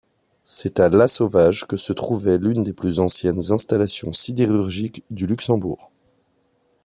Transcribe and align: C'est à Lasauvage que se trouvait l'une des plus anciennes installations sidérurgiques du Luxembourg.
C'est 0.41 0.79
à 0.79 0.89
Lasauvage 0.89 1.65
que 1.67 1.77
se 1.77 1.93
trouvait 1.93 2.39
l'une 2.39 2.63
des 2.63 2.73
plus 2.73 2.99
anciennes 2.99 3.51
installations 3.51 4.11
sidérurgiques 4.11 5.03
du 5.11 5.27
Luxembourg. 5.27 5.91